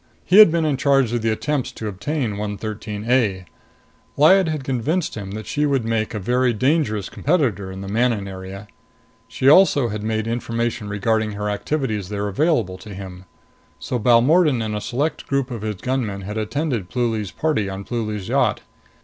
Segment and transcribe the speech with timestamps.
[0.25, 3.45] He had been in charge of the attempts to obtain 113 A.
[4.17, 8.27] Lyad had convinced him that she would make a very dangerous competitor in the Manon
[8.27, 8.65] area.
[9.27, 13.25] She also had made information regarding her activities there available to him.
[13.77, 18.27] So Balmordan and a select group of his gunmen had attended Pluly's party on Pluly's
[18.27, 18.61] yacht.